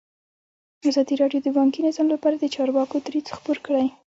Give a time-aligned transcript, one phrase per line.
[0.89, 3.87] ازادي راډیو د بانکي نظام لپاره د چارواکو دریځ خپور کړی.